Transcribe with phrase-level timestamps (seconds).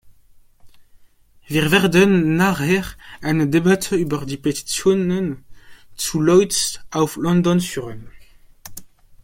[1.45, 2.83] Wir werden nachher
[3.21, 5.45] eine Debatte über die Petitionen
[5.95, 8.09] zu Lloyd's of London führen.